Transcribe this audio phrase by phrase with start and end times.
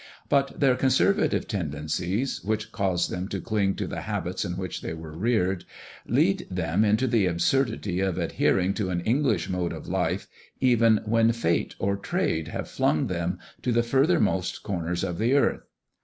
[0.29, 4.93] But their conservative tendencies which cause them to cling to the habits in which they
[4.95, 5.63] were reared,
[6.07, 10.27] lead them into the absurdity of adhering to an English mode of life
[10.59, 15.67] even when fate or trade have flung them to the furthermost corners of the earth.